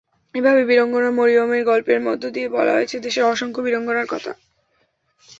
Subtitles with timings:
[0.35, 4.31] এভাবেই বীরাঙ্গনা মরিয়মের গল্পের মধ্য দিয়ে বলা হয়েছে দেশের অসংখ্য বীরাঙ্গনার কথা।